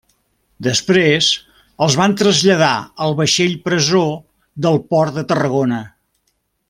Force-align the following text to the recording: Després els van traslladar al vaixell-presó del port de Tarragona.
Després 0.67 1.27
els 1.87 1.97
van 1.99 2.15
traslladar 2.21 2.71
al 3.09 3.13
vaixell-presó 3.19 4.03
del 4.67 4.81
port 4.95 5.21
de 5.21 5.27
Tarragona. 5.35 5.83